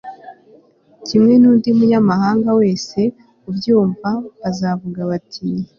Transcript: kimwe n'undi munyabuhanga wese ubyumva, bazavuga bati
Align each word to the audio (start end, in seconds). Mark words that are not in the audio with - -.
kimwe 1.07 1.33
n'undi 1.37 1.69
munyabuhanga 1.77 2.49
wese 2.59 2.99
ubyumva, 3.49 4.09
bazavuga 4.41 5.01
bati 5.09 5.45